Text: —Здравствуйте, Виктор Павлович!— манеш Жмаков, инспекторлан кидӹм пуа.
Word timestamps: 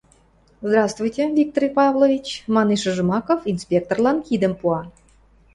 —Здравствуйте, 0.67 1.23
Виктор 1.37 1.63
Павлович!— 1.79 2.27
манеш 2.55 2.83
Жмаков, 2.97 3.39
инспекторлан 3.51 4.17
кидӹм 4.27 4.53
пуа. 4.59 4.81